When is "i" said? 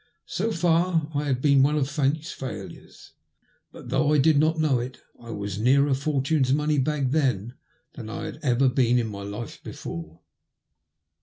1.13-1.25, 4.13-4.17, 5.21-5.29, 8.09-8.23